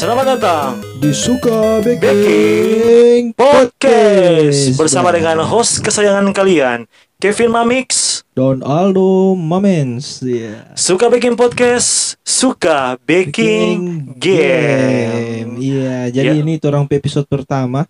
Selamat 0.00 0.32
datang 0.32 0.80
di 0.96 1.12
Suka 1.12 1.84
Baking 1.84 2.00
Baking 2.00 3.24
Podcast 3.36 4.72
bersama 4.80 5.12
Dan- 5.12 5.20
dengan 5.20 5.44
host 5.44 5.84
kesayangan 5.84 6.32
kalian 6.32 6.88
Kevin 7.20 7.52
Mamix. 7.52 8.20
Don 8.32 8.64
Aldo 8.64 9.36
Mamens 9.36 10.24
ya. 10.24 10.72
Suka 10.72 11.12
Baking 11.12 11.36
Podcast, 11.36 12.16
suka 12.24 12.96
baking 13.04 14.08
game. 14.16 15.60
Iya, 15.60 16.08
jadi 16.08 16.32
Ya. 16.32 16.40
ini 16.40 16.56
orang 16.64 16.88
episode 16.88 17.28
pertama. 17.28 17.84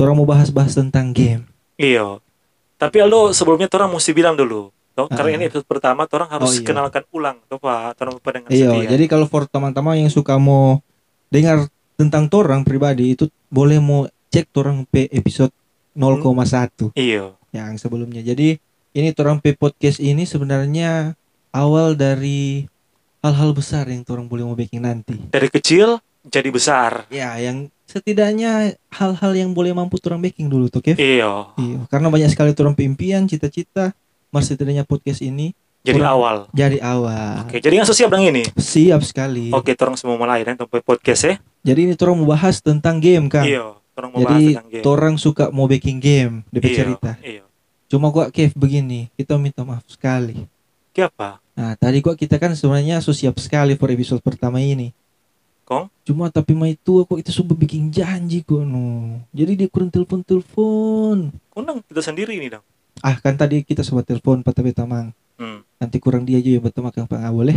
Orang 0.00 0.16
mau 0.16 0.24
bahas-bahas 0.24 0.72
tentang 0.72 1.12
game. 1.12 1.44
Iya. 1.76 2.24
Tapi 2.80 3.04
Aldo 3.04 3.36
sebelumnya 3.36 3.68
orang 3.68 3.92
mesti 3.92 4.16
bilang 4.16 4.32
dulu. 4.32 4.72
Toh, 4.96 5.12
karena 5.12 5.28
Ah. 5.28 5.36
ini 5.36 5.44
episode 5.44 5.68
pertama, 5.68 6.08
orang 6.08 6.28
harus 6.32 6.50
Oh, 6.50 6.56
iya. 6.56 6.64
kenalkan 6.64 7.04
ulang, 7.12 7.36
toh 7.46 7.60
Pak, 7.60 8.00
orang 8.00 8.14
lupa 8.16 8.28
dengan 8.32 8.48
Iya, 8.48 8.88
jadi 8.88 9.04
kalau 9.06 9.28
for 9.28 9.44
teman-teman 9.44 10.00
yang 10.00 10.08
suka 10.08 10.40
mau 10.40 10.80
dengar 11.30 11.70
tentang 11.94 12.26
torang 12.26 12.66
pribadi 12.66 13.14
itu 13.14 13.30
boleh 13.46 13.78
mau 13.78 14.04
cek 14.30 14.50
torang 14.50 14.82
P 14.84 15.06
episode 15.10 15.54
0,1 15.94 16.90
Iya. 16.94 17.34
yang 17.50 17.74
sebelumnya. 17.78 18.22
Jadi 18.22 18.58
ini 18.92 19.08
torang 19.14 19.38
P 19.38 19.54
podcast 19.54 20.02
ini 20.02 20.26
sebenarnya 20.26 21.14
awal 21.50 21.94
dari 21.94 22.66
hal-hal 23.22 23.50
besar 23.54 23.86
yang 23.86 24.02
torang 24.02 24.26
boleh 24.26 24.46
mau 24.46 24.58
baking 24.58 24.82
nanti. 24.82 25.14
Dari 25.30 25.46
kecil 25.50 25.98
jadi 26.26 26.48
besar. 26.50 27.06
Ya, 27.10 27.34
yang 27.38 27.70
setidaknya 27.86 28.76
hal-hal 28.90 29.32
yang 29.34 29.50
boleh 29.50 29.74
mampu 29.74 29.98
torang 29.98 30.22
baking 30.22 30.46
dulu 30.46 30.70
tuh, 30.70 30.82
Kev. 30.82 30.98
Iya. 30.98 31.50
Iya, 31.58 31.78
karena 31.90 32.06
banyak 32.10 32.30
sekali 32.30 32.54
torang 32.54 32.74
impian, 32.78 33.26
cita-cita, 33.26 33.94
mas 34.30 34.46
setidaknya 34.46 34.86
podcast 34.86 35.22
ini 35.22 35.54
Jadi 35.80 35.96
Kurang- 35.96 36.12
awal. 36.12 36.36
jadi 36.52 36.76
awal. 36.84 37.48
Oke, 37.48 37.56
jadi 37.56 37.80
nggak 37.80 37.88
siap 37.88 38.12
dengan 38.12 38.28
ini. 38.30 38.44
Siap 38.52 39.00
sekali. 39.00 39.48
Oke, 39.48 39.72
orang 39.72 39.96
semua 39.96 40.20
mulai 40.20 40.44
dan 40.44 40.60
untuk 40.60 40.68
podcast 40.84 41.24
ya. 41.24 41.34
Jadi 41.64 41.80
ini 41.88 41.94
torang 41.96 42.20
mau 42.20 42.28
bahas 42.28 42.60
tentang 42.60 43.00
game, 43.00 43.32
Kang. 43.32 43.48
Iya, 43.48 43.80
bahas 43.90 44.12
Jadi 44.12 44.44
tentang 44.52 44.68
game. 44.68 44.84
torang 44.84 45.14
suka 45.16 45.48
mau 45.48 45.64
baking 45.64 45.96
game, 45.96 46.44
DP 46.48 46.64
Iya, 46.66 46.76
cerita. 46.76 47.10
Iya. 47.20 47.44
Cuma 47.88 48.12
gua 48.12 48.28
Kev 48.28 48.52
begini, 48.52 49.08
kita 49.14 49.40
minta 49.40 49.64
maaf 49.64 49.82
sekali. 49.88 50.44
Kenapa? 50.92 51.40
Nah, 51.56 51.72
tadi 51.74 51.98
gua 51.98 52.12
kita 52.12 52.36
kan 52.36 52.52
sebenarnya 52.52 53.00
so 53.00 53.10
siap 53.10 53.40
sekali 53.40 53.72
for 53.74 53.88
episode 53.88 54.20
pertama 54.20 54.60
ini. 54.60 54.92
Kong? 55.64 55.88
Cuma 56.02 56.28
tapi 56.28 56.52
mah 56.52 56.66
itu 56.66 57.02
kok 57.02 57.14
kita 57.14 57.30
sudah 57.30 57.54
bikin 57.54 57.88
janji 57.88 58.42
kok 58.42 58.60
no. 58.60 59.16
Jadi 59.30 59.54
dia 59.54 59.68
kurang 59.70 59.88
telepon-telepon. 59.88 61.30
Undang 61.54 61.80
kita 61.86 62.02
sendiri 62.02 62.34
ini 62.34 62.50
dong. 62.50 62.64
Ah, 63.00 63.16
kan 63.16 63.32
tadi 63.32 63.62
kita 63.62 63.80
sempat 63.80 64.04
telepon 64.04 64.42
Pak 64.42 64.52
Tapi 64.52 64.70
Tamang. 64.70 65.14
Hmm. 65.38 65.62
Nanti 65.80 65.96
kurang 65.96 66.28
dia 66.28 66.36
juga 66.44 66.60
yang 66.60 66.64
bertemu 66.68 66.88
Kang 66.92 67.08
Pang 67.08 67.24
boleh? 67.32 67.56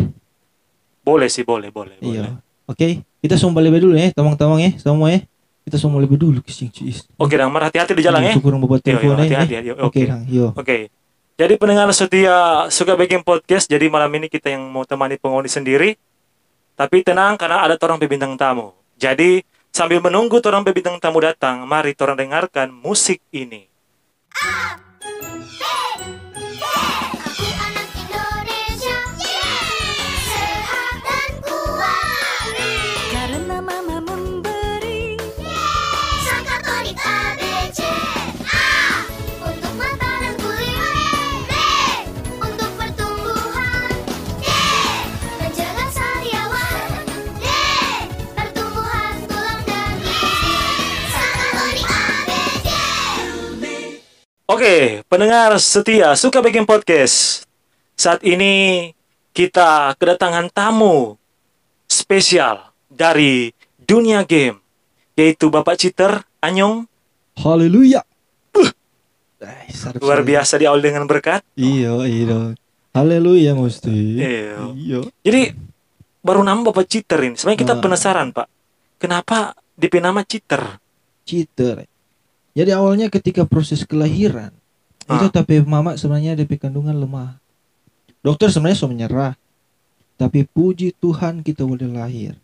Boleh 1.03 1.27
sih, 1.27 1.43
boleh, 1.43 1.67
boleh, 1.67 1.99
boleh. 1.99 2.23
Iya. 2.23 2.39
Oke, 2.63 3.03
kita 3.19 3.35
semua 3.35 3.59
lebih 3.59 3.83
dulu 3.83 3.99
ya, 3.99 4.15
tamang-tamang 4.15 4.63
ya, 4.63 4.71
semua 4.79 5.11
ya. 5.11 5.19
Kita 5.67 5.75
semua 5.75 5.99
lebih 5.99 6.15
dulu 6.15 6.39
kesing 6.39 6.71
cuis. 6.71 7.03
Oke, 7.19 7.35
Dang, 7.35 7.51
Mar, 7.51 7.67
hati-hati 7.67 7.91
di 7.91 8.03
jalan 8.03 8.23
ya. 8.23 8.31
Iya, 8.31 8.39
kurang 8.39 8.63
buat 8.63 8.79
Yo, 8.79 8.95
yo, 8.95 8.99
telepon 8.99 9.27
ya. 9.27 9.43
hati-hati, 9.43 9.53
Oke, 9.75 9.83
Oke. 9.83 10.01
Kang, 10.07 10.23
yo. 10.31 10.55
Oke. 10.55 10.77
Jadi 11.33 11.53
pendengar 11.57 11.89
setia 11.91 12.67
suka 12.71 12.95
bikin 12.95 13.25
podcast. 13.25 13.67
Jadi 13.67 13.91
malam 13.91 14.07
ini 14.15 14.31
kita 14.31 14.53
yang 14.53 14.63
mau 14.71 14.87
temani 14.87 15.19
penghuni 15.19 15.51
sendiri. 15.51 15.99
Tapi 16.79 17.03
tenang 17.03 17.35
karena 17.35 17.67
ada 17.67 17.75
orang 17.83 17.99
bintang 17.99 18.39
tamu. 18.39 18.71
Jadi 18.95 19.43
sambil 19.73 19.99
menunggu 19.99 20.39
orang 20.45 20.63
bintang 20.63 21.01
tamu 21.01 21.19
datang, 21.19 21.65
mari 21.65 21.97
orang 21.99 22.15
dengarkan 22.15 22.69
musik 22.71 23.19
ini. 23.33 23.65
Aku 24.31 24.82
Oke, 54.53 55.01
pendengar 55.09 55.57
setia 55.57 56.13
suka 56.13 56.37
bikin 56.37 56.69
podcast. 56.69 57.41
Saat 57.97 58.21
ini 58.21 58.93
kita 59.33 59.97
kedatangan 59.97 60.53
tamu 60.53 61.17
spesial 61.89 62.61
dari 62.85 63.49
dunia 63.81 64.21
game, 64.21 64.61
yaitu 65.17 65.49
Bapak 65.49 65.81
Citer 65.81 66.21
Anyong. 66.37 66.85
Haleluya. 67.41 68.05
Eh, 69.41 69.73
sarap 69.73 69.99
Luar 70.05 70.21
biasa 70.21 70.61
diawali 70.61 70.85
dengan 70.85 71.09
berkat. 71.09 71.41
Iya, 71.57 72.05
iya. 72.05 72.53
Haleluya 72.93 73.57
mesti. 73.57 74.21
Iya. 74.21 75.01
Jadi 75.25 75.49
baru 76.21 76.45
nama 76.45 76.61
Bapak 76.61 76.85
Citer 76.85 77.25
ini. 77.25 77.33
Sebenarnya 77.33 77.61
kita 77.65 77.73
Ah. 77.73 77.81
penasaran 77.81 78.29
Pak, 78.29 78.47
kenapa 79.01 79.57
DP 79.73 79.97
nama 79.97 80.21
Citer? 80.21 80.77
Cheater. 81.25 81.89
Jadi 82.53 82.69
awalnya 82.69 83.09
ketika 83.09 83.49
proses 83.49 83.81
kelahiran 83.81 84.53
itu 85.03 85.27
Ah. 85.27 85.33
tapi 85.33 85.59
mama 85.65 85.97
sebenarnya 85.99 86.37
DP 86.37 86.55
kandungan 86.61 86.95
lemah. 86.95 87.35
Dokter 88.23 88.47
sebenarnya 88.47 88.79
so 88.79 88.87
menyerah. 88.87 89.35
Tapi 90.15 90.47
puji 90.47 90.95
Tuhan 90.95 91.43
kita 91.43 91.67
boleh 91.67 91.89
lahir. 91.91 92.37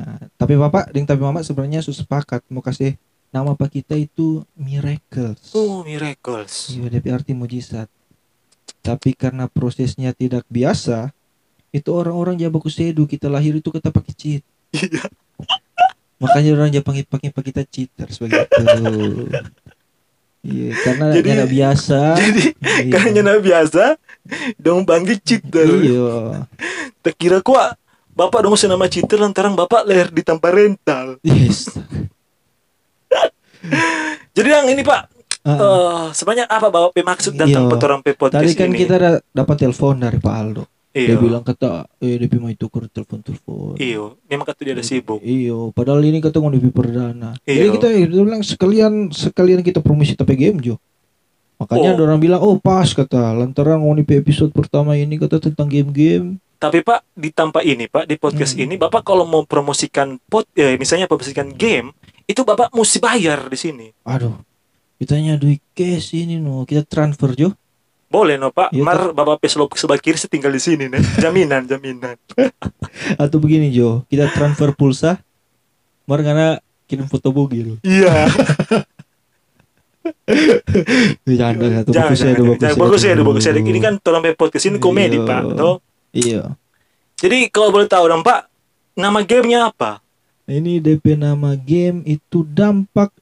Nah, 0.00 0.16
tapi 0.40 0.56
bapak 0.56 0.94
dengan 0.94 1.12
tapi 1.12 1.20
mama 1.20 1.44
sebenarnya 1.44 1.84
sudah 1.84 2.00
sepakat 2.06 2.40
mau 2.48 2.64
kasih 2.64 2.96
nama 3.28 3.52
pak 3.52 3.68
kita 3.82 3.98
itu 4.00 4.46
miracles. 4.56 5.52
Oh, 5.52 5.84
miracles. 5.84 6.72
Iya, 6.72 6.88
DP 6.88 7.06
arti 7.12 7.32
mujizat. 7.36 7.90
Tapi 8.80 9.12
karena 9.12 9.46
prosesnya 9.46 10.16
tidak 10.16 10.48
biasa, 10.48 11.12
itu 11.72 11.90
orang-orang 11.92 12.40
jago 12.40 12.60
kusedu 12.60 13.04
kita 13.04 13.28
lahir 13.28 13.56
itu 13.56 13.68
kita 13.68 13.92
pakai 13.92 14.14
cheat. 14.16 14.42
Iya. 14.72 15.04
Makanya 16.22 16.50
orang 16.54 16.68
jangan 16.70 16.86
panggil 16.86 17.04
pakai 17.04 17.28
pak 17.28 17.42
kita 17.42 17.62
cheaters 17.66 18.16
begitu. 18.16 18.62
Iya, 20.42 20.74
karena 20.76 21.06
Jadi- 21.14 21.28
nggak 21.34 21.50
biasa. 21.50 22.00
Jadi 22.18 22.42
Iya. 22.58 22.90
karena 22.90 23.20
nama 23.22 23.38
biasa, 23.38 23.84
dong 24.56 24.82
panggil 24.82 25.18
Citer. 25.18 25.66
Iya. 25.68 26.46
Tak 26.98 27.14
kira 27.14 27.38
kuat 27.42 27.74
Bapak 28.12 28.44
dong 28.44 28.54
nama 28.58 28.86
Citer 28.86 29.18
lantaran 29.18 29.54
Bapak 29.54 29.82
lahir 29.82 30.10
di 30.10 30.20
tanpa 30.20 30.50
rental. 30.50 31.16
Yes. 31.22 31.70
Jadi 34.32 34.48
yang 34.48 34.66
ini 34.66 34.82
Pak, 34.82 35.02
Ah, 35.42 35.58
eh 35.58 36.04
sebenarnya 36.14 36.46
apa 36.46 36.70
Bapak 36.70 36.94
maksud 36.94 37.34
datang 37.34 37.66
Iya. 37.66 37.70
petorang 37.70 37.98
pe 37.98 38.14
podcast 38.14 38.46
Tadi 38.46 38.54
kan 38.54 38.70
ini? 38.70 38.78
kita 38.78 38.94
dapat 39.26 39.56
telepon 39.58 39.98
dari 39.98 40.18
Pak 40.18 40.34
Aldo. 40.38 40.64
Iya. 40.92 41.12
Dia 41.12 41.18
bilang 41.18 41.40
kata, 41.40 41.88
eh 41.98 42.16
DP 42.16 42.36
mau 42.36 42.48
itu 42.48 42.68
kur 42.68 42.84
telepon-telepon. 42.84 43.76
Iya, 43.76 44.12
memang 44.26 44.46
kata 44.46 44.60
dia 44.62 44.72
ada 44.72 44.80
sibuk. 44.80 45.18
Iyo, 45.18 45.72
padahal 45.72 46.00
ini 46.02 46.18
kata 46.18 46.38
mau 46.38 46.48
DP 46.48 46.68
perdana. 46.68 47.36
Jadi 47.42 47.58
Iyo. 47.58 47.74
kita 47.74 47.88
kita 47.88 48.22
bilang 48.22 48.40
sekalian 48.40 48.92
sekalian 49.08 49.60
kita 49.60 49.80
promosi 49.80 50.12
tapi 50.12 50.34
game 50.34 50.60
jo. 50.60 50.76
Makanya 51.56 51.88
Oh. 51.88 51.94
ada 51.94 52.02
orang 52.04 52.18
bilang, 52.18 52.40
oh 52.40 52.56
pas 52.56 52.88
kata, 52.88 53.32
lantaran 53.32 53.78
mau 53.78 53.92
DP 53.92 54.18
episode 54.18 54.50
pertama 54.50 54.92
ini 54.94 55.14
kata 55.14 55.38
tentang 55.38 55.66
game-game. 55.66 56.36
Tapi 56.56 56.78
Pak, 56.80 57.02
di 57.12 57.30
tanpa 57.30 57.58
ini 57.60 57.86
Pak, 57.86 58.06
di 58.06 58.14
podcast 58.14 58.54
Hmm. 58.54 58.62
ini 58.62 58.74
Bapak 58.76 59.02
kalau 59.02 59.26
mau 59.26 59.42
promosikan 59.42 60.18
pot 60.26 60.46
eh, 60.54 60.74
misalnya 60.74 61.06
promosikan 61.06 61.50
game, 61.50 61.90
itu 62.24 62.42
Bapak 62.42 62.70
mesti 62.70 62.98
bayar 62.98 63.46
di 63.46 63.58
sini. 63.58 63.86
Aduh, 64.02 64.38
kitanya 64.94 65.34
duit 65.34 65.58
cash 65.72 66.14
ini 66.14 66.38
no, 66.38 66.62
kita 66.62 66.82
transfer 66.82 67.34
jo. 67.34 67.50
Boleh 68.12 68.36
no 68.36 68.52
Pak, 68.52 68.76
Iya, 68.76 68.84
mar 68.84 69.16
Bapak 69.16 69.40
peslop 69.40 69.72
sebelah 69.72 69.96
kiri 69.96 70.20
tinggal 70.28 70.52
di 70.52 70.60
sini 70.60 70.84
nih. 70.92 71.00
Jaminan, 71.16 71.64
jaminan. 71.64 72.20
Atau 73.22 73.40
begini 73.40 73.72
jo, 73.72 74.04
kita 74.12 74.28
transfer 74.28 74.76
pulsa. 74.76 75.16
Mar 76.04 76.20
karena 76.20 76.60
kirim 76.84 77.08
foto 77.08 77.32
bugil. 77.32 77.80
Iya. 77.80 78.28
Bercanda 81.24 81.66
satu 81.70 81.90
jangan, 81.94 82.10
bagus 82.12 82.20
ya, 82.20 82.26
jangan, 82.34 82.44
bagus 82.44 82.60
jangan. 82.60 82.76
bagus 82.76 83.00
ya, 83.00 83.12
bagus 83.16 83.44
ya. 83.48 83.52
Ini 83.56 83.80
kan 83.80 83.94
tolong 84.02 84.22
podcast 84.36 84.66
ini 84.68 84.76
komedi 84.76 85.16
Iya. 85.16 85.24
Pak. 85.24 85.40
Toh. 85.56 85.76
Iya. 86.12 86.42
Jadi 87.16 87.38
kalau 87.48 87.70
boleh 87.72 87.88
tahu 87.88 88.04
dong 88.10 88.20
Pak, 88.20 88.50
nama 88.98 89.22
gamenya 89.24 89.72
apa? 89.72 90.02
Ini 90.44 90.82
DP 90.82 91.16
nama 91.16 91.54
game 91.54 92.02
itu 92.04 92.42
dampak 92.44 93.14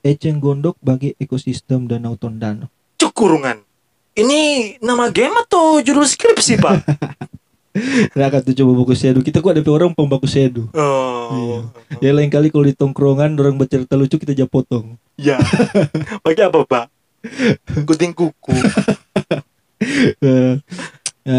eceng 0.00 0.40
gondok 0.40 0.74
bagi 0.80 1.12
ekosistem 1.20 1.84
Danau 1.84 2.16
Tondano. 2.16 2.72
Cuk 2.96 3.12
kurungan. 3.12 3.60
Ini 4.16 4.40
nama 4.80 5.12
game 5.12 5.36
atau 5.44 5.84
judul 5.84 6.08
skripsi 6.08 6.56
Pak? 6.56 6.76
Nah, 8.16 8.32
kan 8.32 8.40
tuh 8.40 8.56
coba 8.56 8.72
bagus 8.80 9.04
sedu. 9.04 9.20
Kita 9.20 9.44
kok 9.44 9.52
ada 9.52 9.60
orang 9.68 9.92
pembagus 9.92 10.32
sedu. 10.32 10.64
Oh. 10.72 11.68
Ya 12.00 12.08
lain 12.16 12.32
kali 12.32 12.48
kalau 12.48 12.64
di 12.64 12.72
tongkrongan 12.72 13.36
orang 13.36 13.60
bercerita 13.60 14.00
lucu 14.00 14.16
kita 14.16 14.32
aja 14.32 14.48
potong. 14.48 14.96
Ya. 15.16 15.36
Pakai 16.24 16.48
apa 16.48 16.60
Pak? 16.64 16.84
Kuting 17.88 18.12
kuku. 18.12 18.52
Ya, 20.20 20.60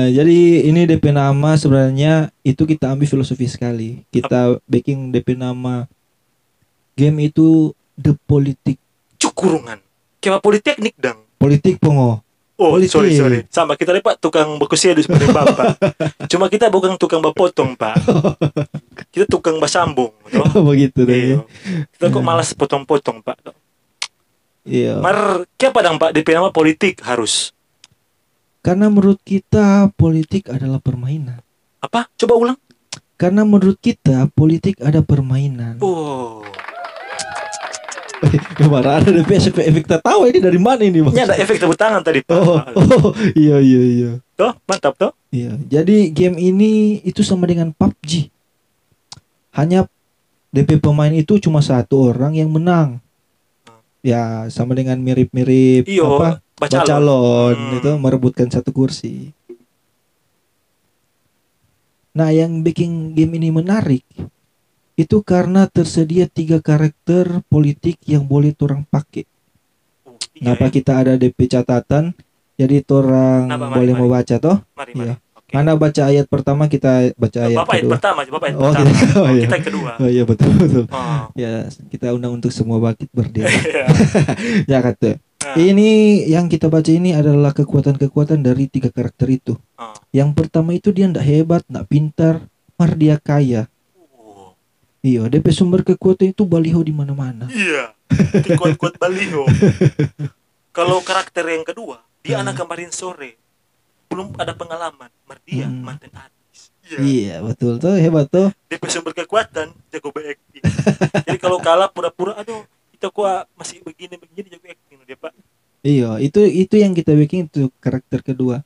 jadi 0.22 0.38
ini 0.66 0.90
DP 0.90 1.14
nama 1.14 1.54
sebenarnya 1.58 2.34
itu 2.42 2.66
kita 2.66 2.90
ambil 2.90 3.06
filosofi 3.06 3.46
sekali. 3.46 4.02
Kita 4.10 4.58
backing 4.66 5.14
DP 5.14 5.38
nama 5.38 5.86
game 6.98 7.30
itu 7.30 7.74
The 7.98 8.18
Politik 8.26 8.82
Cukurungan. 9.18 9.78
Kayak 10.22 10.42
politeknik 10.42 10.98
dang. 10.98 11.22
Politik 11.38 11.78
Pongo. 11.78 12.27
Oh, 12.58 12.74
Politik. 12.74 12.90
sorry, 12.90 13.14
sorry. 13.14 13.40
Sama 13.54 13.78
kita 13.78 13.94
lepak 13.94 14.18
tukang 14.18 14.58
bekusia 14.58 14.98
di 14.98 15.06
seperti 15.06 15.30
Bapak. 15.30 15.78
Cuma 16.32 16.50
kita 16.50 16.74
bukan 16.74 16.98
tukang 16.98 17.22
bapotong, 17.22 17.78
Pak. 17.78 18.02
Kita 19.14 19.30
tukang 19.30 19.62
basambung, 19.62 20.10
toh. 20.30 20.66
Begitu 20.66 21.06
deh. 21.06 21.38
Iya. 21.38 21.38
Kita 21.94 22.10
kok 22.10 22.26
malas 22.26 22.58
potong-potong, 22.58 23.22
Pak. 23.22 23.38
Iya. 24.66 24.98
Mar, 24.98 25.46
apa 25.46 25.80
dang, 25.86 26.02
Pak? 26.02 26.18
DP 26.18 26.34
nama 26.34 26.50
politik 26.50 27.06
harus. 27.06 27.54
Karena 28.66 28.90
menurut 28.90 29.22
kita 29.22 29.94
politik 29.94 30.50
adalah 30.50 30.82
permainan. 30.82 31.40
Apa? 31.78 32.10
Coba 32.18 32.34
ulang. 32.42 32.60
Karena 33.22 33.46
menurut 33.46 33.78
kita 33.78 34.30
politik 34.34 34.82
ada 34.82 35.06
permainan. 35.06 35.78
Oh. 35.82 36.42
Kemarin 38.58 38.92
ada 38.98 39.10
DP 39.14 39.30
efek 39.38 39.66
efek 39.70 39.86
tertawa 39.86 40.26
ini 40.26 40.40
dari 40.42 40.58
mana 40.58 40.82
ini, 40.82 41.06
Bang? 41.06 41.14
Ini 41.14 41.24
ada 41.30 41.36
efek 41.38 41.62
tepuk 41.62 41.78
tangan 41.78 42.02
tadi, 42.02 42.26
Pak. 42.26 42.34
Oh, 42.34 42.58
oh, 42.74 43.14
iya 43.38 43.62
iya 43.62 43.82
iya. 43.86 44.12
Toh, 44.34 44.54
mantap, 44.66 44.98
toh. 44.98 45.14
Iya, 45.30 45.58
jadi 45.70 46.10
game 46.10 46.38
ini 46.38 47.02
itu 47.06 47.22
sama 47.22 47.46
dengan 47.46 47.70
PUBG. 47.74 48.34
Hanya 49.54 49.86
DP 50.54 50.82
pemain 50.82 51.14
itu 51.14 51.38
cuma 51.38 51.62
satu 51.62 52.14
orang 52.14 52.34
yang 52.38 52.50
menang. 52.50 53.02
Ya, 54.06 54.46
sama 54.54 54.78
dengan 54.78 54.98
mirip-mirip 55.02 55.86
apa? 55.86 56.40
baca 56.58 56.78
Bacalon 56.82 57.54
Hmm. 57.54 57.78
itu 57.78 57.92
merebutkan 58.02 58.50
satu 58.50 58.74
kursi. 58.74 59.30
Nah, 62.18 62.34
yang 62.34 62.66
bikin 62.66 63.14
game 63.14 63.38
ini 63.38 63.54
menarik 63.54 64.02
itu 64.98 65.22
karena 65.22 65.66
tersedia 65.66 66.26
tiga 66.28 66.58
karakter 66.58 67.46
politik 67.46 68.02
yang 68.04 68.26
boleh 68.26 68.58
orang 68.58 68.82
pakai. 68.84 69.30
Oh, 70.04 70.18
iya, 70.34 70.52
Kenapa 70.52 70.66
ya. 70.66 70.72
kita 70.74 70.92
ada 70.98 71.14
DP 71.16 71.40
catatan? 71.48 72.18
Jadi 72.58 72.82
orang 72.90 73.46
Kenapa? 73.46 73.66
Mari, 73.68 73.78
boleh 73.78 73.94
mari. 73.94 74.02
membaca 74.04 74.36
toh? 74.38 74.58
Mari, 74.74 74.92
mari. 74.92 75.08
Iya. 75.08 75.16
Oke. 75.38 75.54
Mana 75.54 75.72
baca 75.74 76.02
ayat 76.04 76.26
pertama 76.26 76.66
kita 76.66 76.92
baca 77.14 77.40
ayat 77.40 77.56
Bapak 77.56 77.72
ayat 77.72 77.80
kedua. 77.80 77.94
pertama, 77.94 78.20
Bapak 78.26 78.48
ayat 78.50 78.58
Oh, 78.58 78.62
pertama. 78.66 78.90
kita- 78.90 79.14
oh, 79.14 79.22
Oh, 79.22 79.30
iya. 79.30 79.40
kita 79.40 79.54
yang 79.54 79.64
kedua. 79.64 79.92
Oh 79.96 80.10
iya 80.10 80.24
betul 80.26 80.52
betul. 80.58 80.84
Oh. 80.90 81.24
Ya 81.36 81.54
kita 81.88 82.08
undang 82.12 82.34
untuk 82.34 82.50
semua 82.50 82.78
bakit 82.82 83.08
berdiri. 83.12 83.46
Iya. 83.64 83.86
ya 84.74 84.80
kata. 84.82 85.22
Nah, 85.38 85.56
Ini 85.56 85.90
yang 86.28 86.50
kita 86.50 86.68
baca 86.68 86.90
ini 86.90 87.14
adalah 87.14 87.54
kekuatan-kekuatan 87.54 88.42
dari 88.42 88.66
tiga 88.66 88.90
karakter 88.90 89.30
itu. 89.30 89.54
oh. 89.78 89.94
Yang 90.10 90.30
pertama 90.36 90.74
itu 90.74 90.90
dia 90.90 91.06
ndak 91.06 91.24
hebat, 91.24 91.62
ndak 91.68 91.86
pintar, 91.86 92.50
mar 92.74 92.92
dia 92.94 93.16
kaya. 93.16 93.70
Iya, 95.08 95.32
DP 95.32 95.48
sumber 95.56 95.88
kekuatan 95.88 96.36
itu 96.36 96.44
baliho 96.44 96.84
di 96.84 96.92
mana-mana. 96.92 97.48
Iya. 97.48 97.96
Kuat-kuat 98.60 99.00
baliho. 99.00 99.48
Kalau 100.78 101.00
karakter 101.00 101.48
yang 101.48 101.64
kedua, 101.64 102.04
dia 102.20 102.36
Hmm. 102.38 102.44
anak 102.44 102.60
kemarin 102.60 102.92
sore. 102.92 103.40
Belum 104.12 104.36
ada 104.36 104.52
pengalaman. 104.52 105.08
Merdia 105.24 105.72
Hmm. 105.72 105.80
mantan 105.80 106.12
artis. 106.12 106.76
Iya. 106.84 107.00
Iya, 107.00 107.36
betul 107.40 107.80
tuh, 107.80 107.96
hebat 107.96 108.28
tuh. 108.28 108.52
Dia 108.68 108.78
sumber 108.92 109.16
kekuatan, 109.16 109.72
jago 109.88 110.12
berakting. 110.12 110.64
Jadi 111.24 111.38
kalau 111.40 111.64
kalah 111.64 111.88
pura-pura, 111.88 112.36
aduh, 112.36 112.68
kita 112.92 113.08
kok 113.08 113.48
masih 113.56 113.80
begini 113.88 114.20
begini 114.20 114.48
jago 114.52 114.68
acting 114.68 115.00
dia 115.08 115.16
pak. 115.16 115.32
Iya, 115.88 116.20
itu 116.20 116.44
itu 116.44 116.76
yang 116.76 116.92
kita 116.92 117.16
bikin 117.16 117.48
itu 117.48 117.72
karakter 117.80 118.20
kedua. 118.20 118.60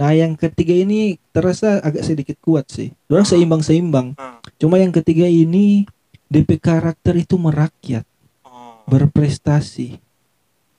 Nah, 0.00 0.16
yang 0.16 0.32
ketiga 0.32 0.72
ini 0.72 1.20
terasa 1.28 1.76
agak 1.84 2.00
sedikit 2.08 2.40
kuat 2.40 2.72
sih. 2.72 2.88
Orang 3.12 3.28
seimbang-seimbang. 3.28 4.16
Ah. 4.16 4.40
Cuma 4.56 4.80
yang 4.80 4.96
ketiga 4.96 5.28
ini 5.28 5.84
DP 6.24 6.56
karakter 6.56 7.20
itu 7.20 7.36
merakyat, 7.36 8.08
Oh. 8.40 8.80
berprestasi. 8.88 10.00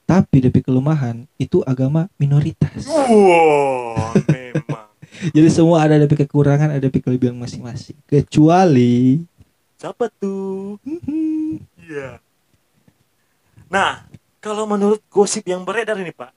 Tapi 0.09 0.41
DP 0.41 0.65
kelemahan 0.65 1.29
itu 1.38 1.62
agama 1.69 2.09
minoritas. 2.18 2.89
Wow, 2.89 4.09
memang. 4.25 4.89
Jadi 5.38 5.50
semua 5.53 5.85
ada 5.85 6.01
DP 6.01 6.25
kekurangan, 6.25 6.73
ada 6.73 6.81
DP 6.81 7.06
kelebihan 7.06 7.38
masing-masing. 7.38 8.01
Kecuali 8.09 9.21
Siapa 9.77 10.09
tuh? 10.18 10.81
Iya. 11.77 12.18
Nah, 13.69 14.09
kalau 14.41 14.65
menurut 14.65 15.06
gosip 15.13 15.45
yang 15.45 15.62
beredar 15.62 15.94
ini 16.01 16.09
Pak, 16.09 16.33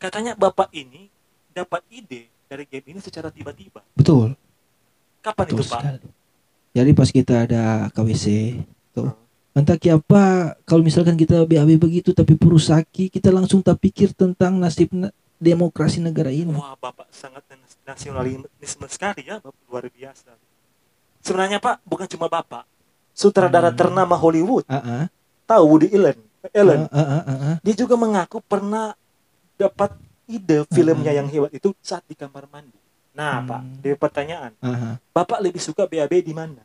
katanya 0.00 0.32
Bapak 0.36 0.72
ini 0.72 1.12
dapat 1.58 1.82
ide 1.88 2.26
dari 2.44 2.64
game 2.64 2.86
ini 2.88 3.00
secara 3.00 3.28
tiba-tiba. 3.28 3.82
betul, 3.92 4.32
Kapan 5.18 5.44
betul 5.44 5.56
itu 5.56 5.64
Pak? 5.66 5.80
sekali. 5.80 6.08
Jadi 6.70 6.90
pas 6.92 7.08
kita 7.10 7.34
ada 7.42 7.62
KWC, 7.90 8.26
tuh. 8.92 9.10
Hmm. 9.10 9.26
Entah 9.56 9.74
apa 9.74 10.22
kalau 10.62 10.80
misalkan 10.80 11.14
kita 11.14 11.42
BAB 11.42 11.74
begitu 11.76 12.12
tapi 12.12 12.34
Purusaki 12.34 13.10
kita 13.10 13.28
langsung 13.28 13.58
tak 13.58 13.80
pikir 13.80 14.14
tentang 14.14 14.54
nasib 14.54 14.86
na- 14.92 15.10
demokrasi 15.36 15.98
negara 15.98 16.30
ini. 16.30 16.50
Wah, 16.50 16.74
Bapak 16.74 17.10
sangat 17.10 17.42
nas- 17.48 17.78
nasionalisme 17.84 18.86
sekali 18.86 19.22
ya, 19.24 19.38
Bapak 19.38 19.58
luar 19.66 19.86
biasa. 19.86 20.30
Sebenarnya 21.18 21.58
Pak, 21.58 21.82
bukan 21.82 22.06
cuma 22.06 22.26
Bapak. 22.26 22.62
Sutradara 23.10 23.68
Hmm. 23.68 23.76
ternama 23.76 24.14
Hollywood, 24.14 24.62
Ah, 24.64 24.78
ah, 24.78 25.04
tahu 25.44 25.74
Woody 25.74 25.90
Allen. 25.90 26.18
Allen. 26.48 26.80
ah, 26.88 26.98
ah, 26.98 27.22
ah, 27.24 27.38
ah. 27.44 27.56
Dia 27.60 27.74
juga 27.74 27.98
mengaku 27.98 28.38
pernah 28.40 28.94
dapat 29.54 29.90
ide 30.28 30.68
filmnya 30.68 31.10
Hmm. 31.10 31.18
yang 31.24 31.28
hebat 31.32 31.50
itu 31.50 31.72
saat 31.80 32.04
di 32.04 32.12
kamar 32.12 32.44
mandi. 32.52 32.76
Nah, 33.16 33.42
Hmm. 33.42 33.48
Pak, 33.48 33.60
dia 33.82 33.94
pertanyaan, 33.98 34.52
ah, 34.60 34.68
ah. 34.68 34.94
Bapak 35.10 35.42
lebih 35.42 35.58
suka 35.58 35.88
BAB 35.88 36.22
di 36.22 36.36
mana? 36.36 36.62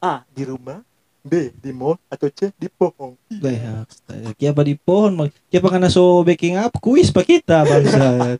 A. 0.00 0.24
Di 0.32 0.42
rumah 0.42 0.82
B. 1.22 1.52
Di 1.52 1.70
mall 1.70 2.00
Atau 2.08 2.32
C. 2.32 2.50
Di 2.56 2.66
pohon 2.66 3.14
astaga. 3.28 4.32
Kiapa 4.34 4.62
di 4.64 4.74
pohon. 4.74 5.28
Kiapa 5.52 5.68
karena 5.68 5.92
so 5.92 6.24
baking 6.24 6.56
up 6.56 6.72
kuis 6.80 7.12
pak 7.12 7.28
kita 7.28 7.62
bangsa. 7.62 8.02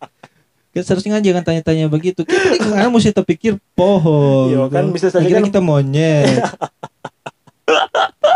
Kita 0.68 0.84
seharusnya 0.84 1.16
kan 1.16 1.24
jangan 1.24 1.42
tanya-tanya 1.42 1.88
begitu. 1.88 2.22
Kita 2.22 2.60
karena 2.60 2.92
mesti 2.92 3.10
terpikir 3.10 3.56
pohon. 3.72 4.52
Iya, 4.52 4.68
kan 4.68 4.84
bisa 4.92 5.08
saja 5.08 5.24
kan- 5.26 5.48
kita 5.48 5.58
monyet. 5.64 6.28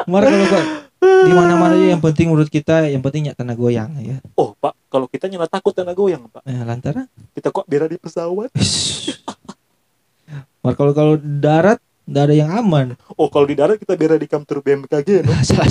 Kemarin 0.08 0.29
kalau 0.32 0.49
kok 0.49 0.65
di 1.03 1.32
mana-mana 1.35 1.75
aja 1.75 1.87
yang 1.94 2.03
penting 2.03 2.31
menurut 2.31 2.50
kita 2.50 2.87
yang 2.87 3.03
penting 3.03 3.29
nyata 3.31 3.43
tanah 3.44 3.55
goyang 3.55 3.91
ya. 4.00 4.17
Oh 4.35 4.55
Pak 4.58 4.72
Kalau 4.93 5.09
kita 5.09 5.25
nyala 5.33 5.49
takut 5.49 5.73
tanah 5.73 5.97
goyang 5.97 6.29
Pak 6.29 6.44
Eh, 6.44 6.61
lantaran 6.69 7.08
Kita 7.32 7.49
kok 7.49 7.65
bera 7.65 7.89
di 7.89 7.96
pesawat 7.96 8.53
Mar 10.63 10.77
kalau 10.77 10.93
kalau 10.93 11.15
darat 11.19 11.81
nggak 12.03 12.25
ada 12.29 12.34
yang 12.34 12.51
aman. 12.51 12.99
Oh 13.15 13.31
kalau 13.31 13.46
di 13.46 13.55
darat 13.55 13.79
kita 13.79 13.94
bera 13.96 14.19
di 14.19 14.27
kantor 14.29 14.61
BMKG 14.61 15.22
no? 15.25 15.32
Salah 15.49 15.70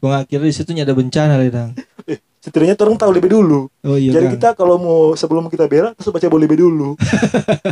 nggak 0.00 0.22
kira 0.26 0.42
di 0.48 0.54
situ 0.54 0.72
ada 0.74 0.94
bencana 0.96 1.36
ledang. 1.38 1.76
Setidaknya 2.40 2.72
orang 2.80 2.96
tahu 2.96 3.12
lebih 3.12 3.36
dulu 3.36 3.68
Oh 3.84 4.00
iya 4.00 4.16
Jadi 4.16 4.26
kan. 4.26 4.32
kita 4.32 4.48
kalau 4.56 4.80
mau 4.80 5.00
sebelum 5.12 5.52
kita 5.52 5.68
bera 5.68 5.92
Terus 5.92 6.08
baca 6.08 6.24
boleh 6.24 6.48
lebih 6.48 6.64
dulu 6.64 6.96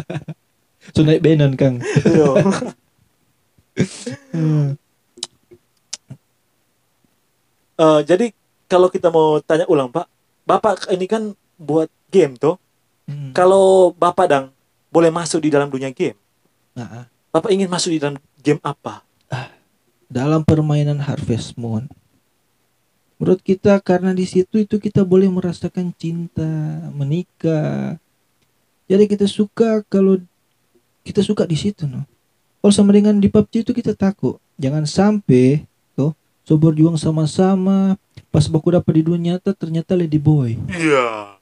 So 0.95 1.09
naik 1.09 1.25
benan 1.25 1.57
Kang. 1.57 1.81
Iya. 2.05 2.29
Hmm. 4.37 4.77
Eh, 7.81 8.01
Jadi 8.05 8.37
kalau 8.69 8.93
kita 8.93 9.09
mau 9.09 9.41
tanya 9.41 9.65
ulang 9.73 9.89
Pak 9.89 10.18
Bapak 10.49 10.89
ini 10.89 11.05
kan 11.05 11.37
buat 11.61 11.93
game 12.09 12.41
tuh 12.41 12.57
Hmm. 13.09 13.33
Kalau 13.33 13.97
Bapak 13.97 14.29
dang 14.29 14.53
Boleh 14.93 15.09
masuk 15.09 15.41
di 15.41 15.49
dalam 15.49 15.73
dunia 15.73 15.89
game 15.97 16.13
Nah, 16.77 16.89
ah. 16.93 17.05
Bapak 17.33 17.49
ingin 17.57 17.65
masuk 17.65 17.97
di 17.97 17.97
dalam 17.97 18.21
game 18.45 18.61
apa? 18.61 19.09
dalam 20.09 20.41
permainan 20.43 20.99
Harvest 21.05 21.55
Moon. 21.61 21.85
Menurut 23.21 23.45
kita 23.45 23.77
karena 23.85 24.17
di 24.17 24.25
situ 24.25 24.65
itu 24.65 24.81
kita 24.81 25.05
boleh 25.05 25.29
merasakan 25.29 25.93
cinta, 25.95 26.49
menikah. 26.97 28.01
Jadi 28.89 29.05
kita 29.05 29.29
suka 29.29 29.85
kalau 29.85 30.17
kita 31.05 31.21
suka 31.21 31.45
di 31.45 31.59
situ 31.59 31.85
no. 31.85 32.09
Kalau 32.59 32.73
sama 32.75 32.91
dengan 32.97 33.21
di 33.21 33.29
PUBG 33.29 33.69
itu 33.69 33.73
kita 33.77 33.93
takut. 33.93 34.41
Jangan 34.57 34.89
sampai 34.89 35.63
tuh 35.93 36.17
so 36.43 36.57
berjuang 36.57 36.97
sama-sama 36.97 38.01
pas 38.29 38.45
baku 38.47 38.77
dapat 38.77 38.93
di 39.01 39.03
dunia 39.09 39.37
nyata 39.37 39.57
ternyata 39.57 39.97
lady 39.97 40.21
boy. 40.21 40.57
Iya 40.69 41.37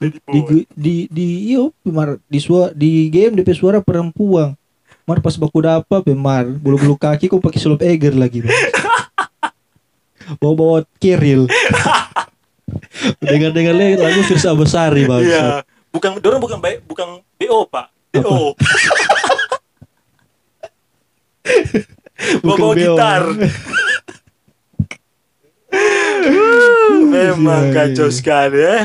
Lady 0.00 0.16
Di 0.24 0.40
Boy. 0.40 0.64
di 0.72 0.94
di 1.12 1.26
iyo 1.52 1.76
pemar 1.84 2.16
di 2.24 2.40
suara 2.40 2.72
di 2.72 3.12
game 3.12 3.36
DP 3.36 3.52
suara 3.52 3.78
perempuan. 3.84 4.56
Mar 5.04 5.20
pas 5.20 5.36
baku 5.36 5.60
dapat 5.60 6.00
pemar 6.02 6.48
bulu-bulu 6.48 6.96
kaki 6.96 7.28
kok 7.28 7.42
pakai 7.42 7.60
slop 7.60 7.84
eger 7.84 8.16
lagi. 8.16 8.40
Bawa-bawa 10.40 10.86
kiril. 11.02 11.50
Dengar-dengar 13.20 13.74
lagu 13.74 14.22
Firsa 14.24 14.54
Besari 14.54 15.02
bang. 15.04 15.26
Iya 15.26 15.66
Bukan 15.90 16.22
Dorong 16.22 16.38
bukan 16.38 16.62
baik 16.62 16.86
Bukan 16.86 17.18
BO 17.34 17.66
Pak 17.66 17.90
BO 18.14 18.54
Bawa 22.46 22.56
BO. 22.56 22.74
gitar 22.78 23.24
Memang 27.10 27.62
Iya, 27.70 27.74
kacau 27.74 28.08
iya. 28.08 28.14
sekali 28.14 28.58
ya 28.60 28.76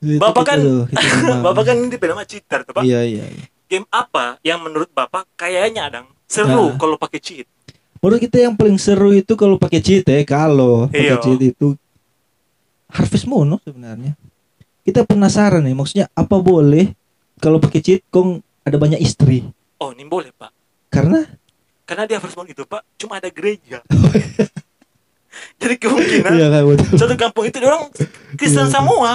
Bapak 0.00 0.44
kan-. 0.48 0.88
Bapak 1.44 1.62
kan 1.68 1.76
ini 1.76 1.92
nama 1.92 2.24
cheater 2.24 2.64
tuh, 2.64 2.72
Pak. 2.72 2.82
Iya 2.88 3.04
iya. 3.04 3.24
iya. 3.28 3.44
Game 3.68 3.84
apa 3.92 4.40
yang 4.40 4.64
menurut 4.64 4.88
Bapak 4.90 5.28
kayaknya 5.36 5.92
adang 5.92 6.06
seru 6.24 6.72
Nah. 6.72 6.80
kalau 6.80 6.96
pakai 6.96 7.20
cheat? 7.20 7.46
Menurut 8.00 8.20
kita 8.24 8.40
yang 8.40 8.56
paling 8.56 8.80
seru 8.80 9.12
itu 9.12 9.36
kalau 9.36 9.60
pakai 9.60 9.84
cheat 9.84 10.08
ya, 10.08 10.24
kalau 10.24 10.88
pakai 10.88 11.04
Iya. 11.04 11.20
cheat 11.20 11.40
itu 11.52 11.76
Harvest 12.88 13.28
Moon 13.28 13.60
sebenarnya. 13.60 14.16
Kita 14.80 15.04
penasaran 15.04 15.60
nih, 15.68 15.76
maksudnya 15.76 16.08
apa 16.16 16.40
boleh 16.40 16.96
kalau 17.36 17.60
pakai 17.60 17.84
cheat 17.84 18.00
kong 18.08 18.40
ada 18.64 18.80
banyak 18.80 18.98
istri? 19.04 19.44
Oh, 19.76 19.92
ini 19.92 20.08
boleh, 20.08 20.32
Pak. 20.32 20.50
Karena 20.88 21.28
Karena 21.84 22.06
di 22.08 22.14
Harvest 22.16 22.38
Moon 22.40 22.48
itu, 22.48 22.64
Pak, 22.64 22.82
cuma 22.96 23.20
ada 23.20 23.28
gereja. 23.28 23.84
Jadi 25.60 25.74
kemungkinan 25.78 26.32
iya 26.34 26.46
kan 26.50 26.62
betul. 26.66 26.96
satu 26.98 27.14
kampung 27.14 27.44
itu 27.46 27.56
orang 27.62 27.86
Kristen 28.34 28.66
Iya. 28.66 28.72
semua. 28.72 29.10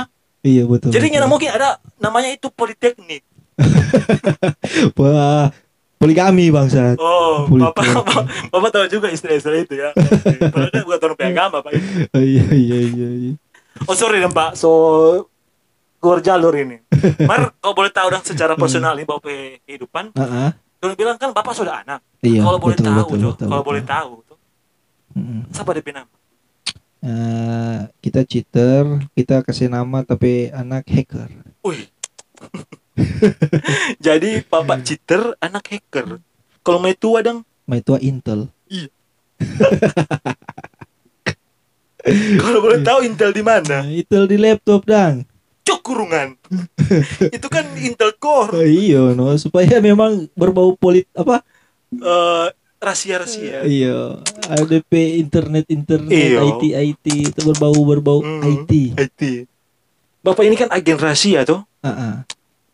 Iya 0.46 0.64
betul. 0.70 0.90
Jadi 0.94 1.06
nggak 1.12 1.28
mungkin 1.28 1.50
ada 1.52 1.82
namanya 1.98 2.30
itu 2.32 2.48
politeknik. 2.54 3.26
Wah, 5.00 5.50
poligami 5.98 6.52
bangsat. 6.54 7.00
Oh, 7.00 7.48
bapak, 7.50 7.86
bapak, 8.04 8.24
bapak 8.52 8.70
tahu 8.72 8.86
juga 8.92 9.08
istilah-istilah 9.10 9.60
itu 9.64 9.74
ya. 9.80 9.90
Padahal 10.52 10.70
kan 10.72 10.82
bukan 10.86 11.00
orang 11.02 11.30
agama, 11.34 11.58
Pak. 11.64 11.72
iya 12.20 12.46
iya 12.52 12.78
iya. 12.84 13.10
iya. 13.10 13.34
Oh, 13.90 13.96
sorry 13.96 14.22
dan 14.22 14.32
Pak. 14.32 14.56
So 14.56 14.70
keluar 16.00 16.22
jalur 16.22 16.54
ini. 16.54 16.78
Mar, 17.26 17.50
kau 17.58 17.74
boleh 17.74 17.90
tahu 17.90 18.14
dong 18.14 18.22
secara 18.22 18.54
personal 18.54 18.94
ini 18.96 19.08
bapak 19.10 19.26
kehidupan. 19.66 20.14
Ah, 20.14 20.22
ah. 20.22 20.50
Dulu 20.78 20.94
bilang 20.94 21.18
kan 21.18 21.34
bapak 21.34 21.58
sudah 21.58 21.82
anak. 21.82 22.06
Iya. 22.22 22.42
kalau 22.42 22.58
boleh 22.58 22.78
tahu, 22.78 22.90
betul, 22.90 23.06
tuh, 23.06 23.30
betul, 23.34 23.48
kalau 23.50 23.62
betul. 23.62 23.70
boleh 23.70 23.84
tahu, 23.86 24.12
Mm-mm. 25.16 25.48
siapa 25.56 25.72
DP 25.72 25.96
nama? 25.96 26.12
Eh, 27.06 27.80
kita 28.04 28.28
cheater, 28.28 29.08
kita 29.16 29.46
kasih 29.46 29.72
nama 29.72 30.04
tapi 30.04 30.52
anak 30.52 30.84
hacker. 30.90 31.32
Wih. 31.64 31.88
Jadi 34.06 34.44
bapak 34.44 34.84
cheater, 34.84 35.40
anak 35.40 35.72
hacker. 35.72 36.20
Kalau 36.66 36.82
mau 36.82 36.92
tua 36.98 37.22
dong, 37.24 37.46
Mai 37.66 37.82
tua 37.82 37.98
Intel. 37.98 38.46
kalau 42.42 42.60
boleh 42.62 42.86
tahu 42.86 43.02
Intel 43.02 43.34
di 43.34 43.42
mana? 43.42 43.82
Nah, 43.82 43.90
Intel 43.90 44.30
di 44.30 44.38
laptop 44.38 44.86
dang. 44.86 45.26
Cok 45.66 45.82
kurungan. 45.82 46.38
itu 47.36 47.48
kan 47.50 47.66
Intel 47.82 48.14
Core. 48.22 48.54
Oh, 48.54 48.66
iya 48.66 49.02
no, 49.18 49.34
supaya 49.38 49.82
memang 49.82 50.30
berbau 50.38 50.78
polit 50.78 51.10
apa? 51.18 51.42
eh 51.96 52.48
rahasia-rahasia. 52.86 53.66
Iya, 53.66 54.22
ADP 54.46 54.92
internet 55.18 55.66
internet 55.68 56.14
Iya. 56.14 56.40
IT 56.46 56.64
IT 56.72 57.06
itu 57.34 57.40
berbau 57.42 57.76
berbau 57.82 58.20
Hmm, 58.22 58.46
IT. 58.46 58.94
IT. 58.94 59.22
Bapak 60.22 60.46
ini 60.46 60.56
kan 60.58 60.70
agen 60.70 60.98
rahasia 61.02 61.42
tuh. 61.46 61.66
Ah. 61.82 62.26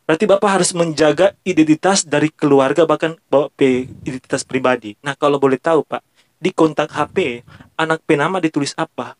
Berarti 0.07 0.27
Bapak 0.27 0.59
harus 0.59 0.75
menjaga 0.75 1.31
identitas 1.47 2.03
dari 2.03 2.27
keluarga 2.27 2.83
bahkan 2.83 3.15
Bapak 3.31 3.55
P 3.55 3.87
identitas 4.03 4.43
pribadi. 4.43 4.99
Nah, 4.99 5.15
kalau 5.15 5.39
boleh 5.39 5.55
tahu, 5.55 5.87
Pak, 5.87 6.03
di 6.35 6.51
kontak 6.51 6.91
HP 6.91 7.47
anak 7.79 8.03
penama 8.03 8.43
ditulis 8.43 8.75
apa? 8.75 9.15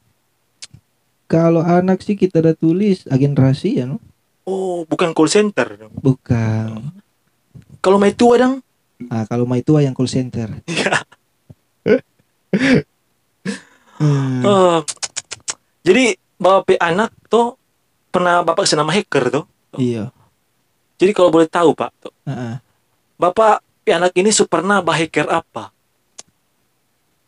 Kalau 1.32 1.64
anak 1.64 2.04
sih 2.04 2.20
kita 2.20 2.44
udah 2.44 2.56
tulis 2.58 3.08
agen 3.08 3.40
rahasia 3.40 3.88
no? 3.88 4.04
Oh, 4.44 4.84
bukan 4.84 5.16
call 5.16 5.32
center. 5.32 5.80
Bukan. 5.96 6.92
Kalau 7.80 7.98
mau 8.02 8.12
tua 8.12 8.36
dong? 8.36 8.60
Ah, 9.10 9.26
kalau 9.26 9.50
mai 9.50 9.64
tua 9.66 9.82
yang 9.82 9.96
call 9.96 10.10
center. 10.10 10.52
Iya. 12.52 12.84
Hmm. 13.96 14.44
Oh. 14.44 14.84
Jadi 15.88 16.20
Bapak 16.36 16.78
anak 16.78 17.16
tuh 17.32 17.56
pernah 18.12 18.44
Bapak 18.44 18.68
senama 18.68 18.92
hacker 18.92 19.32
tuh. 19.32 19.46
Iya. 19.80 20.12
Jadi 21.02 21.18
kalau 21.18 21.34
boleh 21.34 21.50
tahu, 21.50 21.74
Pak, 21.74 21.90
tuh, 21.98 22.14
ah. 22.30 22.62
Bapak 23.18 23.66
anak 23.90 24.14
ini 24.14 24.30
pernah 24.46 24.82
bah 24.86 24.94
hacker 24.94 25.26
apa? 25.30 25.74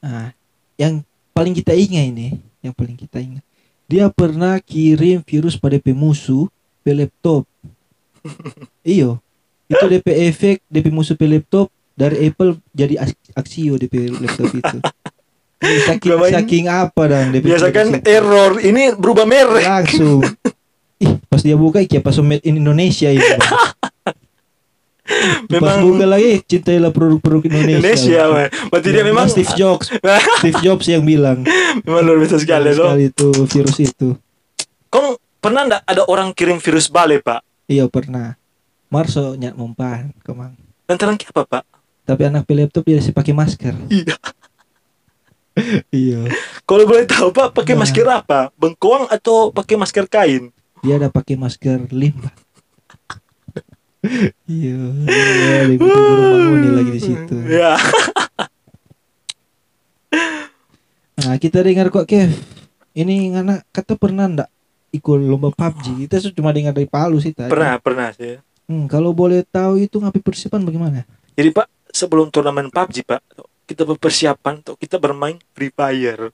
Ah, 0.04 0.30
yang 0.78 1.02
paling 1.34 1.58
kita 1.58 1.74
ingat 1.74 2.06
ini, 2.14 2.38
yang 2.62 2.74
paling 2.74 2.94
kita 2.94 3.18
ingat. 3.18 3.42
Dia 3.90 4.14
pernah 4.14 4.62
kirim 4.62 5.26
virus 5.26 5.58
pada 5.58 5.78
DP 5.82 5.98
musuh 5.98 6.46
pe 6.86 6.94
laptop. 6.94 7.50
iyo. 8.86 9.18
Itu 9.74 9.86
DP 9.88 10.08
efek 10.28 10.56
DP 10.66 10.86
musuh 10.90 11.18
laptop 11.20 11.68
dari 11.94 12.26
Apple 12.26 12.58
jadi 12.72 12.98
aks- 13.00 13.34
aksio 13.34 13.76
DP 13.76 14.14
laptop 14.14 14.50
itu. 14.52 14.78
Saking, 15.64 16.20
saking 16.28 16.66
apa 16.68 17.04
dan 17.08 17.32
DP 17.32 17.48
Biasa 17.48 17.72
kan 17.72 17.88
error, 18.04 18.60
ini 18.60 18.92
berubah 18.94 19.24
merek. 19.24 19.64
langsung. 19.64 20.20
Ih, 21.04 21.20
pas 21.26 21.40
dia 21.40 21.56
buka 21.56 21.80
kayak 21.82 22.00
pas 22.00 22.16
made 22.20 22.44
in 22.44 22.60
Indonesia 22.60 23.08
itu. 23.08 23.24
Bang. 23.24 23.44
Pas 25.04 25.52
Memang 25.52 25.80
buka 25.84 26.06
lagi 26.08 26.40
cintailah 26.42 26.92
produk-produk 26.92 27.44
Indonesia. 27.46 27.76
Indonesia. 27.76 28.24
Berarti 28.72 28.90
dia 28.90 29.04
memang 29.04 29.28
Steve 29.28 29.52
Jobs, 29.54 29.92
Steve 30.40 30.60
Jobs 30.64 30.88
yang 30.88 31.04
bilang. 31.04 31.44
memang 31.84 32.02
luar 32.02 32.18
biasa 32.20 32.40
sekali 32.40 32.72
loh. 32.72 32.88
sekali 32.88 33.12
itu 33.12 33.28
virus 33.52 33.78
itu. 33.80 34.16
Kong 34.88 35.16
pernah 35.40 35.68
ndak 35.68 35.82
ada 35.84 36.08
orang 36.08 36.32
kirim 36.32 36.56
virus 36.58 36.88
balik, 36.88 37.24
Pak? 37.24 37.44
Iya 37.68 37.88
pernah. 37.88 38.40
Marso 38.94 39.34
nyak 39.34 39.58
mempan 39.58 40.14
kemang. 40.22 40.54
Lantaran 40.86 41.18
apa, 41.18 41.42
Pak? 41.50 41.64
Tapi 42.06 42.22
anak 42.30 42.46
pe 42.46 42.54
laptop 42.54 42.86
dia 42.86 43.02
masih 43.02 43.10
pakai 43.10 43.34
masker. 43.34 43.74
Iya. 43.90 44.16
iya. 46.06 46.22
Kalau 46.70 46.86
boleh 46.86 47.10
tahu, 47.10 47.34
Pak, 47.34 47.58
pakai 47.58 47.74
Nah. 47.74 47.82
masker 47.82 48.06
apa? 48.06 48.54
Bengkoang 48.54 49.10
atau 49.10 49.50
pakai 49.50 49.82
masker 49.82 50.06
kain? 50.06 50.54
Dia 50.86 51.02
ada 51.02 51.10
pakai 51.10 51.34
masker 51.34 51.90
limbah. 51.90 52.30
iya. 54.46 54.78
Iya, 55.10 55.80
Manguni 55.82 56.70
lagi 56.70 56.92
di 56.94 57.02
situ. 57.02 57.36
Ya. 57.50 57.74
Nah, 61.14 61.38
kita 61.40 61.62
dengar 61.64 61.88
kok 61.94 62.10
Kev. 62.10 62.36
Ini 62.98 63.38
anak 63.38 63.64
kata 63.72 63.96
pernah 63.96 64.28
ndak 64.28 64.50
ikut 64.92 65.24
lomba 65.24 65.54
PUBG? 65.56 66.10
Kita 66.10 66.20
cuma 66.34 66.52
dengar 66.52 66.76
dari 66.76 66.90
Palu 66.90 67.22
sih 67.22 67.32
tadi. 67.32 67.54
Pernah, 67.54 67.80
pernah 67.80 68.10
sih. 68.12 68.42
Hmm, 68.64 68.88
kalau 68.88 69.12
boleh 69.12 69.44
tahu 69.44 69.84
itu 69.84 70.00
ngapain 70.00 70.24
persiapan 70.24 70.64
bagaimana? 70.64 71.04
Jadi, 71.36 71.50
Pak, 71.52 71.68
sebelum 71.92 72.32
turnamen 72.32 72.72
PUBG, 72.72 73.04
Pak, 73.04 73.22
kita 73.68 73.84
berpersiapan 73.84 74.64
untuk 74.64 74.80
kita 74.80 74.96
bermain 75.00 75.40
Free 75.52 75.72
Fire. 75.72 76.32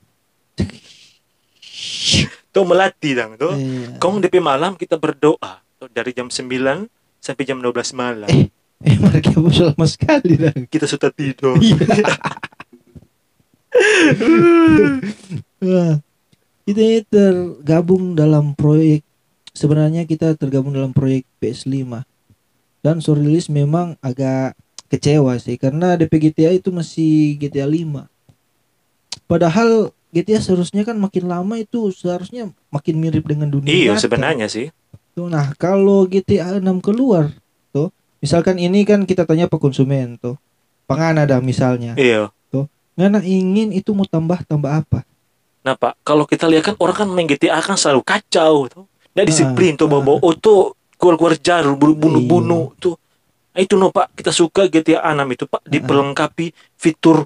Tuh 2.49 2.65
melatih 2.65 3.13
dong, 3.13 3.37
tuh. 3.37 3.53
Eh, 3.53 3.93
Kong 4.01 4.25
DP 4.25 4.41
malam 4.41 4.73
kita 4.73 4.97
berdoa 4.97 5.61
tuh, 5.77 5.85
dari 5.93 6.17
jam 6.17 6.33
9 6.33 6.49
sampai 7.21 7.43
jam 7.45 7.61
12 7.61 7.93
malam. 7.93 8.25
Eh. 8.25 8.49
eh 8.81 8.97
mereka 8.97 9.37
lama 9.37 9.85
sekali 9.85 10.33
dong. 10.33 10.65
Kita 10.65 10.89
sudah 10.89 11.13
tidur. 11.13 11.61
Iya. 11.61 11.77
Wah, 15.61 16.01
kita 16.65 17.05
tergabung 17.05 18.17
dalam 18.17 18.57
proyek 18.57 19.05
sebenarnya 19.53 20.09
kita 20.09 20.33
tergabung 20.33 20.73
dalam 20.73 20.89
proyek 20.89 21.29
PS5 21.37 22.01
dan 22.79 22.99
so 22.99 23.13
rilis 23.13 23.47
memang 23.47 23.99
agak 23.99 24.55
kecewa 24.87 25.37
sih 25.37 25.55
karena 25.55 25.93
DP 25.93 26.29
GTA 26.29 26.51
itu 26.51 26.69
masih 26.69 27.37
GTA 27.37 27.65
5 27.65 28.07
padahal 29.25 29.91
GTA 30.09 30.41
seharusnya 30.41 30.81
kan 30.81 30.97
makin 30.97 31.29
lama 31.29 31.53
itu 31.55 31.93
seharusnya 31.93 32.49
makin 32.73 32.97
mirip 32.97 33.29
dengan 33.29 33.45
dunia 33.45 33.69
Iya, 33.69 33.93
nyata. 33.93 34.01
sebenarnya 34.09 34.47
sih. 34.49 34.73
Tuh, 35.13 35.29
nah 35.29 35.53
kalau 35.53 36.09
GTA 36.09 36.57
6 36.57 36.81
keluar 36.81 37.29
tuh 37.69 37.93
misalkan 38.17 38.57
ini 38.57 38.81
kan 38.81 39.05
kita 39.05 39.29
tanya 39.29 39.45
ke 39.45 39.57
konsumen 39.61 40.17
tuh 40.17 40.33
pangana 40.89 41.29
dah 41.29 41.37
misalnya 41.39 41.93
Iya. 41.93 42.33
Ngana 42.99 43.23
ingin 43.23 43.71
itu 43.71 43.95
mau 43.95 44.03
tambah 44.03 44.43
tambah 44.43 44.67
apa? 44.67 45.07
Nah 45.63 45.71
Pak, 45.71 46.03
kalau 46.03 46.27
kita 46.27 46.51
lihat 46.51 46.67
kan 46.67 46.75
orang 46.83 46.97
kan 46.99 47.07
main 47.07 47.31
GTA 47.31 47.63
kan 47.63 47.79
selalu 47.79 48.03
kacau 48.03 48.67
tuh. 48.67 48.91
Nggak 49.15 49.23
Ah, 49.23 49.29
disiplin 49.31 49.79
tuh 49.79 49.87
bawa 49.87 50.19
oh 50.19 50.35
tuh 50.35 50.75
keluar-keluar 50.99 51.39
jar 51.39 51.63
bunuh-bunuh 51.71 52.75
tuh. 52.75 52.99
Nah, 53.49 53.63
itu 53.63 53.73
no 53.73 53.89
Pak, 53.89 54.13
kita 54.13 54.29
suka 54.29 54.67
GTA 54.67 55.01
6 55.09 55.25
itu 55.25 55.47
Pak 55.47 55.65
diperlengkapi 55.65 56.51
fitur 56.75 57.23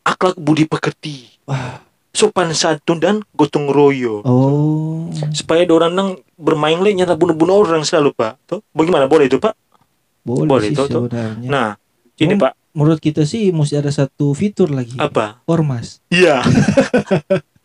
akhlak 0.00 0.38
budi 0.40 0.64
pekerti, 0.64 1.28
Wah, 1.44 1.84
sopan 2.08 2.54
santun 2.56 2.96
dan 2.96 3.20
gotong 3.36 3.68
royo. 3.68 4.24
oh, 4.24 5.12
Supaya 5.30 5.68
orang 5.68 5.92
nang 5.92 6.08
bermain 6.34 6.80
le 6.80 6.94
nyata 6.94 7.12
bunuh-bunuh 7.12 7.60
orang 7.60 7.84
selalu 7.84 8.16
Pak. 8.16 8.32
Tuh, 8.46 8.60
bagaimana 8.72 9.04
boleh 9.04 9.28
itu 9.28 9.36
Pak? 9.36 9.52
boleh, 10.24 10.48
Boleh, 10.48 10.68
sih 10.68 10.76
tuh, 10.76 10.86
tuh. 10.88 11.02
Nah, 11.44 11.76
ini. 12.16 12.36
Pak, 12.36 12.52
Menurut 12.76 13.00
kita 13.02 13.24
sih 13.24 13.50
mesti 13.50 13.74
ada 13.74 13.90
satu 13.90 14.30
fitur 14.32 14.70
lagi. 14.70 14.94
apa? 14.96 15.42
Ormas. 15.44 15.98
Iya, 16.08 16.40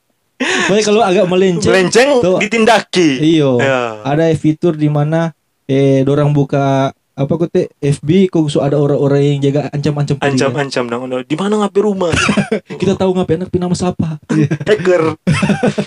Pokoknya 0.44 0.84
kalau 0.84 1.02
agak 1.02 1.26
melenceng, 1.30 1.72
melenceng 1.72 2.10
Tuh. 2.20 2.38
ditindaki. 2.40 3.10
iyo. 3.20 3.58
Ya. 3.60 4.04
Ada 4.04 4.32
fitur 4.36 4.76
di 4.76 4.88
mana 4.92 5.32
eh 5.66 6.04
dorang 6.04 6.36
buka 6.36 6.92
apa 7.14 7.30
kok 7.38 7.54
teh 7.54 7.70
FB 7.78 8.26
kok 8.34 8.50
so 8.50 8.66
ada 8.66 8.74
orang-orang 8.74 9.38
yang 9.38 9.40
jaga 9.46 9.70
ancam-ancam. 9.70 10.18
Ancam-ancam 10.18 10.84
dong. 10.90 11.06
Di 11.30 11.38
mana 11.38 11.62
ngapain 11.62 11.86
rumah? 11.86 12.10
Kita 12.82 12.98
tahu 12.98 13.14
ngapain 13.14 13.46
anak 13.46 13.54
nama 13.54 13.78
siapa. 13.78 14.18
hacker. 14.70 15.14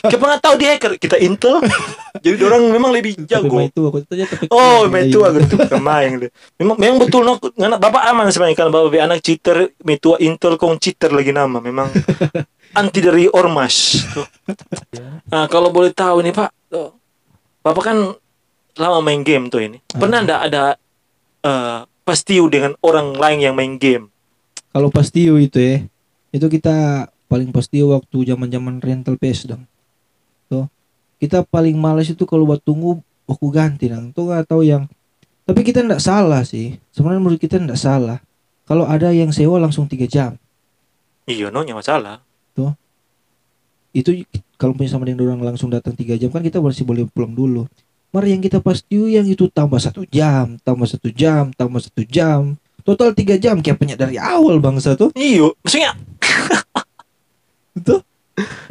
Kita 0.06 0.22
nggak 0.22 0.38
tahu 0.38 0.54
dia 0.54 0.78
hacker. 0.78 0.92
Kita 1.02 1.18
intel. 1.18 1.58
Jadi 2.22 2.38
orang 2.46 2.70
memang 2.70 2.94
lebih 2.94 3.18
jago. 3.26 3.58
itu 3.58 3.90
aku 3.90 4.06
tanya 4.06 4.30
tapi 4.30 4.46
Oh, 4.54 4.86
metua 4.86 5.34
gitu 5.34 5.58
kemain 5.66 6.14
deh. 6.14 6.30
Memang 6.62 6.78
memang 6.78 6.96
betul 7.02 7.26
no, 7.26 7.42
anak 7.42 7.82
bapak 7.82 8.02
aman 8.06 8.30
sebenarnya 8.30 8.56
kan 8.62 8.70
bapak 8.70 9.02
anak 9.02 9.18
cheater, 9.18 9.74
metua 9.82 10.22
intel 10.22 10.54
kong 10.54 10.78
cheater 10.78 11.10
lagi 11.10 11.34
nama. 11.34 11.58
Memang 11.58 11.90
anti 12.76 13.00
dari 13.00 13.24
ormas. 13.32 14.04
Nah, 15.32 15.48
kalau 15.48 15.72
boleh 15.72 15.90
tahu 15.90 16.22
nih 16.22 16.36
Pak, 16.36 16.50
tuh, 16.70 16.92
Bapak 17.64 17.82
kan 17.82 17.98
lama 18.76 19.00
main 19.00 19.24
game 19.24 19.48
tuh 19.48 19.64
ini. 19.64 19.80
Pernah 19.88 20.22
ndak 20.22 20.40
ada 20.52 20.64
eh 21.42 21.80
pastiu 22.06 22.46
dengan 22.46 22.78
orang 22.84 23.16
lain 23.18 23.38
yang 23.42 23.54
main 23.58 23.74
game? 23.80 24.12
Kalau 24.70 24.92
pastiu 24.92 25.40
itu 25.40 25.58
ya, 25.58 25.76
itu 26.30 26.46
kita 26.46 27.08
paling 27.26 27.50
pastiu 27.50 27.90
waktu 27.96 28.28
zaman-zaman 28.28 28.78
rental 28.78 29.18
PS 29.18 29.50
dong. 29.50 29.66
Tuh. 30.46 30.70
Kita 31.16 31.42
paling 31.42 31.74
males 31.74 32.12
itu 32.12 32.22
kalau 32.28 32.44
buat 32.44 32.62
tunggu 32.62 33.00
waktu 33.26 33.46
ganti 33.50 33.90
dong. 33.90 34.14
Tuh 34.14 34.30
tahu 34.46 34.62
yang 34.62 34.86
tapi 35.42 35.66
kita 35.66 35.82
ndak 35.82 35.98
salah 35.98 36.46
sih. 36.46 36.78
Sebenarnya 36.94 37.22
menurut 37.24 37.40
kita 37.40 37.58
ndak 37.58 37.80
salah. 37.80 38.22
Kalau 38.66 38.86
ada 38.86 39.10
yang 39.10 39.30
sewa 39.30 39.62
langsung 39.62 39.86
tiga 39.86 40.06
jam. 40.06 40.38
Iya, 41.26 41.50
no, 41.50 41.62
nggak 41.62 41.78
masalah. 41.82 42.22
Itu 43.96 44.28
kalau 44.60 44.76
punya 44.76 44.92
sama 44.92 45.08
dengan 45.08 45.24
orang 45.24 45.40
langsung 45.52 45.72
datang 45.72 45.96
tiga 45.96 46.20
jam 46.20 46.28
kan 46.28 46.44
kita 46.44 46.60
masih 46.60 46.84
boleh 46.84 47.08
pulang 47.08 47.32
dulu. 47.32 47.64
Mari 48.12 48.36
yang 48.36 48.42
kita 48.44 48.60
pastiu 48.60 49.08
yang 49.08 49.24
itu 49.24 49.48
tambah 49.48 49.80
satu 49.80 50.04
jam, 50.08 50.56
tambah 50.60 50.88
satu 50.88 51.08
jam, 51.12 51.52
tambah 51.52 51.80
satu 51.80 52.04
jam, 52.04 52.56
total 52.84 53.12
tiga 53.16 53.36
jam 53.40 53.60
kayak 53.60 53.76
punya 53.76 53.96
dari 53.96 54.16
awal 54.20 54.60
bangsa 54.60 54.94
tuh, 54.94 55.10
Iyo, 55.16 55.56
maksudnya 55.64 55.96
itu 57.80 57.94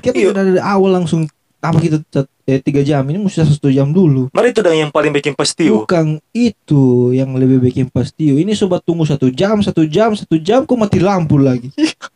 kayak 0.02 0.14
punya 0.14 0.32
dari 0.34 0.62
awal 0.62 1.02
langsung 1.02 1.30
tambah 1.60 1.82
kita 1.82 1.98
tet- 2.14 2.34
eh, 2.46 2.62
tiga 2.62 2.86
jam 2.86 3.02
ini 3.10 3.18
mesti 3.18 3.42
satu 3.42 3.74
jam 3.74 3.90
dulu. 3.90 4.30
mari 4.30 4.54
itu 4.54 4.62
dong 4.62 4.78
yang 4.78 4.94
paling 4.94 5.10
bikin 5.10 5.34
pastiu. 5.34 5.82
Bukan 5.82 6.22
itu 6.30 7.12
yang 7.18 7.34
lebih 7.34 7.58
bikin 7.58 7.90
pastiu. 7.90 8.38
Ini 8.38 8.54
sobat 8.54 8.86
tunggu 8.86 9.02
satu 9.04 9.34
jam, 9.34 9.58
satu 9.66 9.82
jam, 9.90 10.14
satu 10.14 10.38
jam, 10.38 10.62
kok 10.62 10.78
mati 10.78 11.02
lampu 11.02 11.42
lagi. 11.42 11.74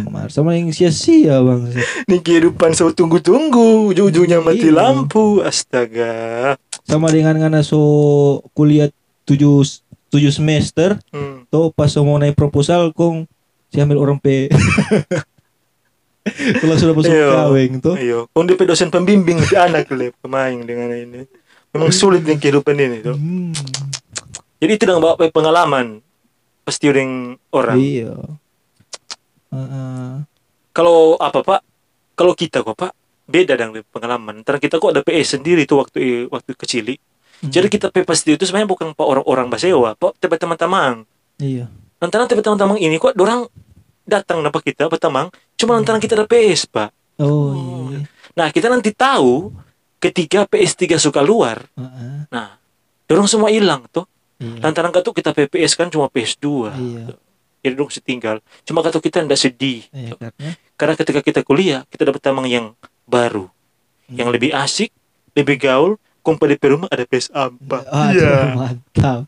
Pemar 0.00 0.28
sama 0.28 0.52
yang 0.52 0.68
sia-sia 0.68 1.38
bangsa. 1.38 1.78
Ini 2.04 2.18
kehidupan 2.18 2.70
saya 2.70 2.90
tunggu-tunggu, 2.90 3.88
ujung-ujungnya 3.88 4.38
mati 4.38 4.64
Iya. 4.64 4.76
lampu. 4.76 5.40
Astaga. 5.40 6.54
sama 6.82 7.06
dengan 7.08 7.32
ngana 7.36 7.60
so 7.60 7.76
kuliah 8.50 8.88
tujuh 9.22 9.62
tujuh 10.08 10.28
semester 10.28 10.96
Hmm. 11.08 11.44
tuh 11.46 11.70
pas 11.70 11.86
so 11.86 12.00
mau 12.00 12.16
naik 12.16 12.34
proposal 12.34 12.90
kong 12.90 13.28
si 13.68 13.78
ambil 13.78 14.00
orang 14.00 14.16
P 14.18 14.48
kalau 16.56 16.74
sudah 16.74 16.92
masuk 16.92 17.10
Iya. 17.10 17.26
kaweng 17.30 17.72
tuh 17.78 17.94
Iya, 17.94 18.18
kung 18.28 18.44
di 18.44 18.52
pa 18.52 18.64
dosen 18.64 18.88
pembimbing 18.88 19.38
di 19.40 19.54
anak 19.54 19.88
le 19.88 20.10
kemain 20.16 20.56
dengan 20.58 20.90
ini. 20.90 21.20
Memang 21.70 21.88
sulit 21.90 22.20
nih 22.20 22.36
kehidupan 22.36 22.74
ini 22.74 22.98
tuh. 23.00 23.14
hmm, 23.14 23.54
Jadi 24.58 24.70
itu 24.74 24.82
dong 24.84 24.98
bawa 24.98 25.14
pengalaman 25.22 26.02
pasti 26.60 26.84
dengan 26.84 27.32
orang. 27.48 27.78
iya 27.78 28.12
Kalau 30.70 31.18
apa 31.18 31.40
pak? 31.42 31.60
Kalau 32.14 32.32
kita 32.36 32.62
kok 32.62 32.76
pak 32.76 32.92
beda 33.30 33.54
dengan 33.54 33.82
pengalaman. 33.90 34.42
Ntar 34.42 34.58
kita 34.58 34.82
kok 34.82 34.90
ada 34.90 35.02
PS 35.02 35.38
sendiri 35.38 35.64
tuh 35.64 35.82
waktu 35.82 36.26
waktu 36.28 36.52
kecil. 36.54 36.86
Hmm. 37.40 37.48
Jadi 37.48 37.66
kita 37.72 37.88
pe 37.88 38.04
pasti 38.04 38.36
itu 38.36 38.44
sebenarnya 38.44 38.68
bukan 38.68 38.86
pak 38.92 39.06
orang-orang 39.06 39.48
basewa, 39.48 39.96
pak 39.96 40.18
tiba 40.20 40.36
teman-teman. 40.36 41.08
iya 41.40 41.70
Lantaran 42.00 42.28
teman-teman 42.28 42.76
ini 42.76 42.96
kok 43.00 43.16
orang 43.16 43.48
datang 44.04 44.40
napa 44.44 44.60
kita 44.60 44.88
berteman, 44.90 45.28
cuma 45.56 45.76
lantaran 45.78 46.00
kita 46.02 46.18
ada 46.18 46.26
PS 46.28 46.68
pak. 46.68 46.90
oh 47.16 47.54
Oh. 47.54 47.88
iya 47.88 48.04
Nah 48.36 48.48
kita 48.52 48.68
nanti 48.68 48.92
tahu 48.92 49.50
ketika 50.00 50.44
PS3 50.48 50.96
suka 50.96 51.20
luar, 51.20 51.64
Heeh. 51.76 52.28
nah 52.28 52.56
dorong 53.08 53.28
semua 53.28 53.48
hilang 53.48 53.84
tuh. 53.88 54.04
iya 54.36 54.60
Lantaran 54.60 54.92
katu 54.92 55.12
kita 55.12 55.32
PPS 55.32 55.76
kan 55.76 55.88
cuma 55.88 56.08
PS2. 56.08 56.44
iya 56.76 57.04
Jadi 57.08 57.29
dong 57.62 57.92
setinggal. 57.92 58.40
Cuma 58.64 58.80
katu 58.80 58.98
kita 58.98 59.20
ndak 59.20 59.36
sedih. 59.36 59.84
iya 59.92 60.16
karena 60.16 60.32
Karena 60.74 60.94
ketika 60.96 61.20
kita 61.20 61.40
kuliah, 61.44 61.84
kita 61.92 62.08
dapat 62.08 62.20
teman 62.20 62.48
yang 62.48 62.72
baru, 63.04 63.52
yang 64.08 64.32
lebih 64.32 64.56
asik, 64.56 64.88
lebih 65.32 65.60
gaul. 65.60 66.00
Kompa 66.20 66.44
di 66.44 66.60
rumah 66.60 66.84
ada 66.92 67.08
PS4. 67.08 67.32
Aduh, 67.64 68.12
Iya. 68.12 68.52
mantap 68.52 69.24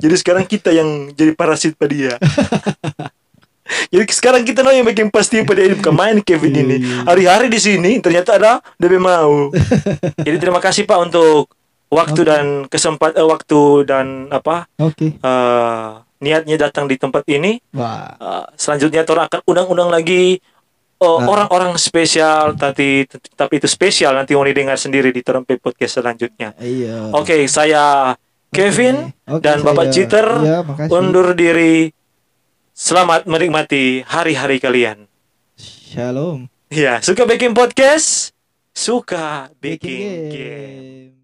Jadi 0.00 0.14
sekarang 0.16 0.48
kita 0.48 0.72
yang 0.72 1.12
jadi 1.12 1.36
parasit 1.36 1.76
pada 1.76 1.92
dia. 1.92 2.16
Jadi 3.92 4.02
sekarang 4.10 4.42
kita 4.42 4.64
no 4.64 4.72
yang 4.72 4.82
bikin 4.82 5.12
pasti 5.12 5.44
pada 5.44 5.62
hidup 5.62 5.78
kemain 5.78 6.16
Kevin 6.18 6.50
Iya, 6.50 6.62
ini. 6.64 6.76
iya. 6.80 6.96
Hari-hari 7.06 7.46
di 7.46 7.60
sini 7.60 8.00
ternyata 8.00 8.34
ada 8.34 8.52
DB 8.76 8.96
mau. 8.96 9.52
Jadi 10.26 10.36
terima 10.40 10.58
kasih 10.58 10.88
Pak 10.88 10.98
untuk 11.06 11.52
waktu 11.86 12.20
Oke. 12.22 12.26
dan 12.26 12.44
kesempat 12.66 13.14
eh, 13.14 13.26
waktu 13.26 13.60
dan 13.82 14.06
apa 14.30 14.70
oke 14.78 15.18
eh, 15.18 15.90
niatnya 16.20 16.56
datang 16.60 16.84
di 16.84 16.94
tempat 16.94 17.24
ini. 17.26 17.58
wah 17.72 18.12
Eh, 18.14 18.44
selanjutnya 18.54 19.02
orang 19.02 19.26
akan 19.26 19.40
undang-undang 19.44 19.90
lagi 19.90 20.36
eh, 20.36 21.02
Ah. 21.02 21.24
orang-orang 21.24 21.74
spesial 21.74 22.52
tapi 22.54 23.08
tapi 23.34 23.56
itu 23.56 23.64
spesial 23.64 24.12
nanti 24.12 24.32
mau 24.32 24.44
didengar 24.44 24.76
sendiri 24.76 25.08
di 25.08 25.20
Terempe 25.20 25.56
Podcast 25.56 25.96
selanjutnya. 25.96 26.52
iya 26.56 27.08
Oke, 27.10 27.40
saya 27.46 28.12
Kevin 28.48 29.08
Oke, 29.24 29.40
dan 29.40 29.62
Bapak 29.62 29.88
saya- 29.88 29.94
Citer 29.96 30.26
iya, 30.40 30.58
makasih. 30.60 30.92
undur 30.92 31.32
diri. 31.32 31.88
Selamat 32.70 33.24
menikmati 33.24 34.02
hari-hari 34.02 34.56
kalian. 34.56 35.04
shalom 35.56 36.48
Ya, 36.68 37.00
suka 37.00 37.24
bikin 37.24 37.50
podcast? 37.50 38.30
Suka 38.70 39.50
bikin 39.58 40.30
Bikin 40.30 40.30
game. 40.30 41.19